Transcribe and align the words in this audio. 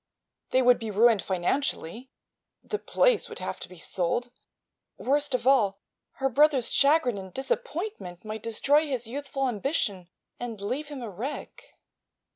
They 0.49 0.63
would 0.63 0.79
be 0.79 0.89
ruined 0.89 1.21
financially; 1.21 2.09
the 2.63 2.79
place 2.79 3.29
would 3.29 3.37
have 3.37 3.59
to 3.59 3.69
be 3.69 3.77
sold; 3.77 4.31
worst 4.97 5.35
of 5.35 5.45
all, 5.45 5.77
her 6.13 6.27
brother's 6.27 6.71
chagrin 6.71 7.19
and 7.19 7.31
disappointment 7.31 8.25
might 8.25 8.41
destroy 8.41 8.87
his 8.87 9.05
youthful 9.05 9.47
ambition 9.47 10.09
and 10.39 10.59
leave 10.59 10.87
him 10.87 11.03
a 11.03 11.09
wreck. 11.11 11.75